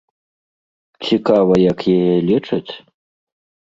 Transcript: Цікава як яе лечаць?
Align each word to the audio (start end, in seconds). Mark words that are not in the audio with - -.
Цікава 1.09 1.53
як 1.71 1.79
яе 1.99 2.17
лечаць? 2.33 2.69